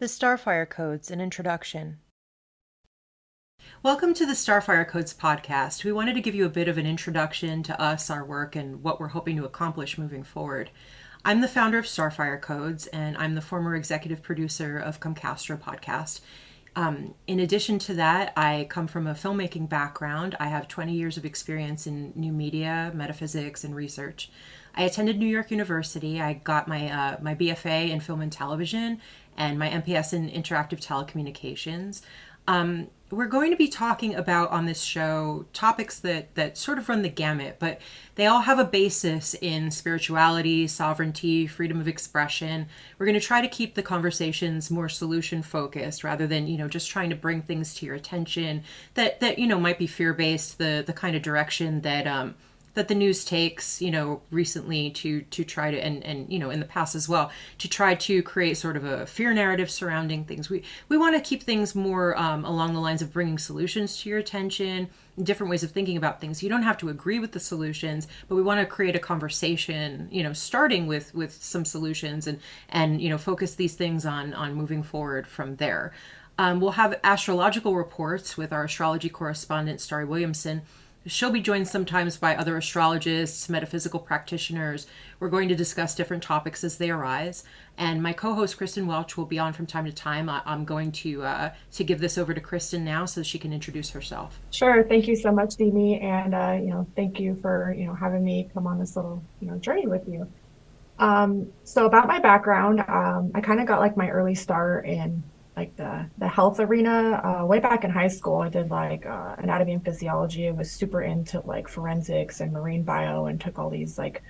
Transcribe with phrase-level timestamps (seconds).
[0.00, 1.98] The Starfire Codes An Introduction.
[3.82, 5.84] Welcome to the Starfire Codes podcast.
[5.84, 8.82] We wanted to give you a bit of an introduction to us, our work, and
[8.82, 10.70] what we're hoping to accomplish moving forward.
[11.22, 16.20] I'm the founder of Starfire Codes, and I'm the former executive producer of Comcastro podcast.
[16.76, 20.34] Um, in addition to that, I come from a filmmaking background.
[20.40, 24.30] I have 20 years of experience in new media, metaphysics, and research.
[24.74, 26.20] I attended New York University.
[26.22, 29.00] I got my uh, my BFA in film and television
[29.40, 32.02] and my MPS in interactive telecommunications.
[32.46, 36.88] Um, we're going to be talking about on this show topics that that sort of
[36.88, 37.80] run the gamut, but
[38.14, 42.68] they all have a basis in spirituality, sovereignty, freedom of expression.
[42.98, 46.68] We're going to try to keep the conversations more solution focused rather than you know
[46.68, 48.62] just trying to bring things to your attention
[48.94, 50.58] that that you know might be fear based.
[50.58, 52.34] The the kind of direction that um,
[52.74, 56.50] that the news takes, you know, recently to to try to and and you know
[56.50, 60.24] in the past as well to try to create sort of a fear narrative surrounding
[60.24, 60.48] things.
[60.48, 64.08] We we want to keep things more um, along the lines of bringing solutions to
[64.08, 64.88] your attention,
[65.20, 66.42] different ways of thinking about things.
[66.42, 70.08] You don't have to agree with the solutions, but we want to create a conversation,
[70.10, 72.38] you know, starting with with some solutions and
[72.68, 75.92] and you know focus these things on on moving forward from there.
[76.38, 80.62] Um, we'll have astrological reports with our astrology correspondent Starry Williamson
[81.06, 84.86] She'll be joined sometimes by other astrologists, metaphysical practitioners.
[85.18, 87.42] We're going to discuss different topics as they arise.
[87.78, 90.28] And my co-host Kristen Welch will be on from time to time.
[90.28, 93.50] I, am going to uh, to give this over to Kristen now so she can
[93.50, 94.38] introduce herself.
[94.50, 94.84] Sure.
[94.84, 98.22] Thank you so much, Demi, and uh, you know, thank you for you know having
[98.22, 100.30] me come on this little you know journey with you.
[100.98, 105.22] Um, so about my background, um, I kind of got like my early start in
[105.56, 109.34] like the the health arena uh, way back in high school i did like uh,
[109.38, 110.48] anatomy and physiology.
[110.48, 114.22] I was super into like forensics and marine bio and took all these like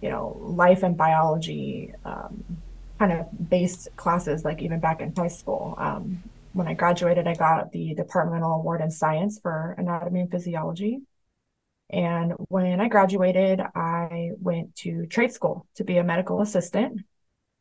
[0.00, 2.44] you know life and biology um,
[2.98, 5.74] kind of based classes like even back in high school.
[5.78, 6.22] Um,
[6.54, 11.00] when i graduated i got the departmental award in science for anatomy and physiology.
[11.90, 17.02] And when i graduated i went to trade school to be a medical assistant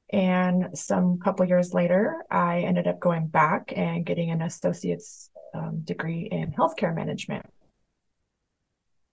[0.09, 5.81] and some couple years later, I ended up going back and getting an associate's um,
[5.83, 7.45] degree in healthcare management.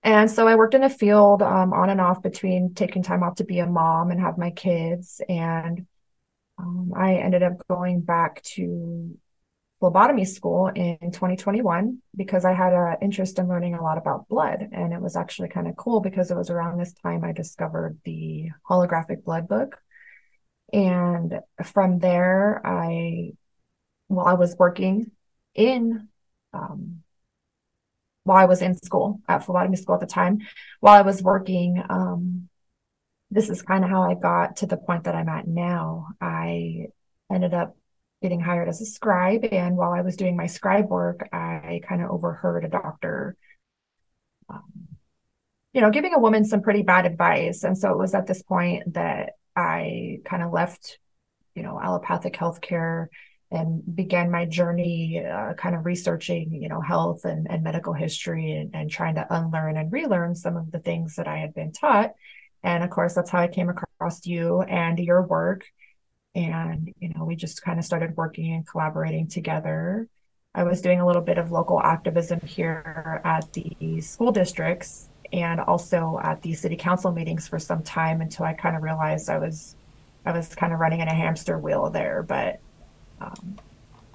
[0.05, 3.37] And so I worked in the field um, on and off between taking time off
[3.37, 5.21] to be a mom and have my kids.
[5.29, 5.87] And
[6.59, 9.17] um, I ended up going back to
[9.81, 14.69] phlebotomy school in 2021 because I had an interest in learning a lot about blood.
[14.73, 17.99] And it was actually kind of cool because it was around this time I discovered
[18.05, 19.79] the holographic blood book
[20.73, 23.33] and from there, I,
[24.09, 25.11] while I was working
[25.55, 26.09] in,
[26.53, 27.03] um,
[28.25, 30.41] while I was in school at phlebotomy school at the time,
[30.81, 32.49] while I was working, um,
[33.31, 36.09] this is kind of how I got to the point that I'm at now.
[36.21, 36.87] I
[37.31, 37.77] ended up
[38.23, 39.45] getting hired as a scribe.
[39.53, 43.37] And while I was doing my scribe work, I kind of overheard a doctor,
[44.49, 44.89] um,
[45.73, 47.65] you know, giving a woman some pretty bad advice.
[47.65, 50.99] And so it was at this point that I kind of left,
[51.55, 53.09] you know, allopathic healthcare
[53.51, 58.53] and began my journey uh, kind of researching, you know, health and, and medical history
[58.53, 61.73] and, and trying to unlearn and relearn some of the things that I had been
[61.73, 62.13] taught.
[62.63, 65.67] And of course, that's how I came across you and your work.
[66.35, 70.09] And, you know, we just kind of started working and collaborating together.
[70.53, 75.61] I was doing a little bit of local activism here at the school districts and
[75.61, 79.39] also at the city council meetings for some time until I kind of realized I
[79.39, 79.75] was
[80.25, 82.23] I was kind of running in a hamster wheel there.
[82.23, 82.61] But
[83.21, 83.59] um,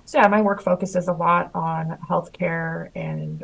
[0.05, 3.43] so yeah, my work focuses a lot on healthcare and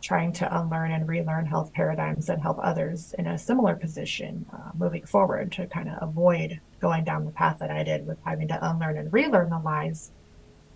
[0.00, 4.70] trying to unlearn and relearn health paradigms and help others in a similar position uh,
[4.78, 8.46] moving forward to kind of avoid going down the path that I did with having
[8.48, 10.12] to unlearn and relearn the lies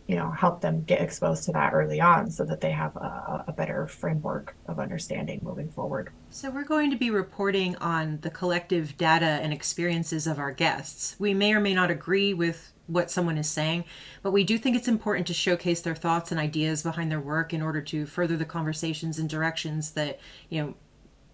[0.07, 3.45] you know help them get exposed to that early on so that they have a,
[3.49, 6.11] a, better framework of understanding moving forward.
[6.31, 11.17] So we're going to be reporting on the collective data and experiences of our guests.
[11.19, 13.85] We may or may not agree with what someone is saying
[14.23, 17.55] but we do think it's important to showcase their thoughts and ideas behind their work
[17.55, 20.19] in order to further the conversations and directions that
[20.49, 20.75] you know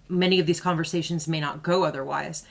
[0.09, 2.44] many of these conversations may not go otherwise.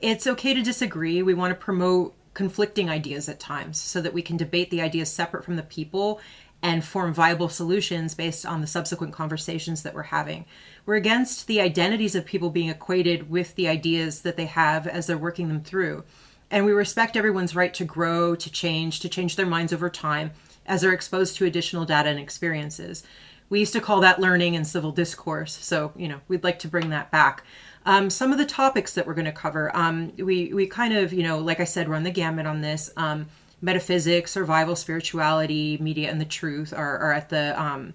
[0.00, 1.22] It's okay to disagree.
[1.22, 5.12] We want to promote conflicting ideas at times so that we can debate the ideas
[5.12, 6.20] separate from the people
[6.62, 10.44] and form viable solutions based on the subsequent conversations that we're having.
[10.84, 15.06] We're against the identities of people being equated with the ideas that they have as
[15.06, 16.04] they're working them through.
[16.50, 20.32] And we respect everyone's right to grow, to change, to change their minds over time
[20.66, 23.04] as they're exposed to additional data and experiences.
[23.50, 25.52] We used to call that learning and civil discourse.
[25.52, 27.44] So, you know, we'd like to bring that back.
[27.84, 31.12] Um, some of the topics that we're going to cover, um, we we kind of
[31.12, 32.90] you know, like I said, run the gamut on this.
[32.96, 33.26] Um,
[33.62, 37.92] metaphysics, survival, spirituality, media, and the truth are, are at the um,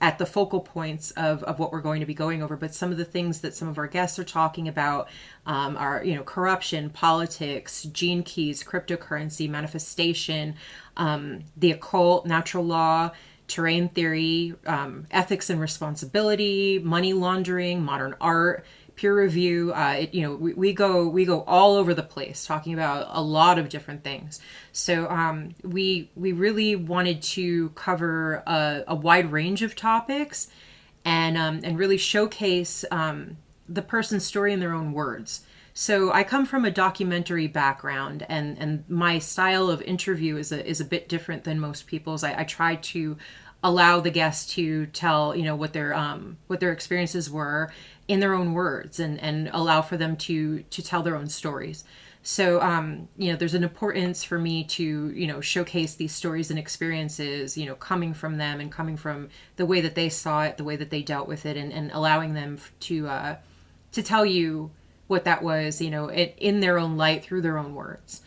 [0.00, 2.56] at the focal points of, of what we're going to be going over.
[2.56, 5.08] But some of the things that some of our guests are talking about
[5.46, 10.56] um, are, you know, corruption, politics, gene keys, cryptocurrency, manifestation,
[10.98, 13.12] um, the occult, natural law,
[13.46, 18.64] terrain theory, um, ethics and responsibility, money laundering, modern art,
[18.96, 19.72] peer review.
[19.74, 23.08] Uh, it, you know, we, we go we go all over the place talking about
[23.10, 24.40] a lot of different things.
[24.72, 30.48] So um, we we really wanted to cover a, a wide range of topics,
[31.04, 33.36] and um, and really showcase um,
[33.68, 35.42] the person's story in their own words.
[35.76, 40.64] So I come from a documentary background, and and my style of interview is a
[40.64, 42.22] is a bit different than most people's.
[42.22, 43.16] I, I try to
[43.64, 47.72] allow the guests to tell you know what their um what their experiences were
[48.06, 51.82] in their own words and and allow for them to to tell their own stories
[52.22, 56.50] so um you know there's an importance for me to you know showcase these stories
[56.50, 60.42] and experiences you know coming from them and coming from the way that they saw
[60.42, 63.34] it the way that they dealt with it and, and allowing them to uh
[63.92, 64.70] to tell you
[65.06, 68.22] what that was you know it, in their own light through their own words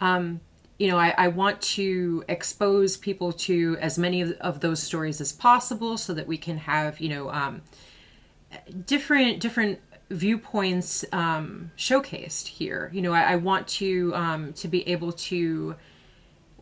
[0.00, 0.40] um
[0.78, 5.20] you know, I, I, want to expose people to as many of, of, those stories
[5.20, 7.62] as possible so that we can have, you know, um,
[8.86, 9.78] different different
[10.10, 12.90] viewpoints um, showcased here.
[12.92, 15.76] You know, I, I want to um, to be able to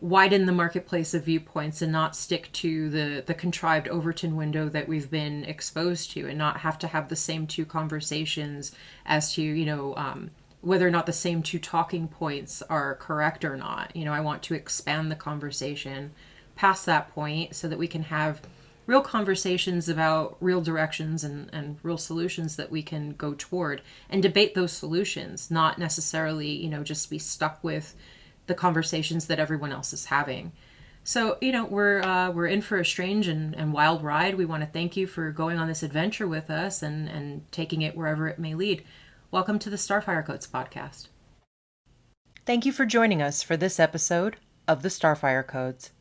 [0.01, 4.87] widen the marketplace of viewpoints and not stick to the the contrived Overton window that
[4.87, 8.73] we've been exposed to, and not have to have the same two conversations
[9.05, 10.31] as to you know um,
[10.61, 13.95] whether or not the same two talking points are correct or not.
[13.95, 16.11] You know, I want to expand the conversation
[16.55, 18.41] past that point so that we can have
[18.87, 24.21] real conversations about real directions and, and real solutions that we can go toward and
[24.21, 27.95] debate those solutions, not necessarily, you know, just be stuck with
[28.47, 30.51] the conversations that everyone else is having.
[31.03, 34.35] So, you know, we're uh, we're in for a strange and, and wild ride.
[34.35, 37.81] We want to thank you for going on this adventure with us and, and taking
[37.81, 38.83] it wherever it may lead.
[39.31, 41.07] Welcome to the Starfire Codes podcast.
[42.45, 45.91] Thank you for joining us for this episode of the Starfire Codes.